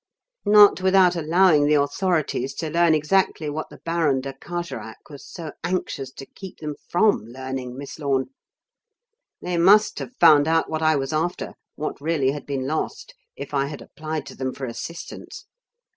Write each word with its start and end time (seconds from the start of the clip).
"Not 0.47 0.81
without 0.81 1.15
allowing 1.15 1.67
the 1.67 1.75
authorities 1.75 2.55
to 2.55 2.71
learn 2.71 2.95
exactly 2.95 3.51
what 3.51 3.69
the 3.69 3.77
Baron 3.85 4.21
de 4.21 4.33
Carjorac 4.33 4.95
was 5.11 5.23
so 5.23 5.51
anxious 5.63 6.11
to 6.13 6.25
keep 6.25 6.57
them 6.57 6.73
from 6.89 7.25
learning, 7.25 7.77
Miss 7.77 7.99
Lorne. 7.99 8.29
They 9.43 9.57
must 9.57 9.99
have 9.99 10.15
found 10.15 10.47
out 10.47 10.67
what 10.71 10.81
I 10.81 10.95
was 10.95 11.13
after, 11.13 11.53
what 11.75 12.01
really 12.01 12.31
had 12.31 12.47
been 12.47 12.65
lost, 12.65 13.13
if 13.35 13.53
I 13.53 13.67
had 13.67 13.79
applied 13.79 14.25
to 14.25 14.35
them 14.35 14.55
for 14.55 14.65
assistance. 14.65 15.45